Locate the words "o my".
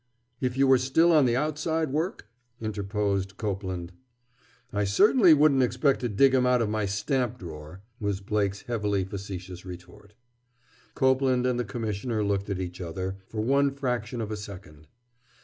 6.59-6.87